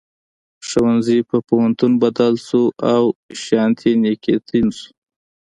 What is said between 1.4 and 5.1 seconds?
پوهنتون بدل شو او شانتي نیکیتن شو.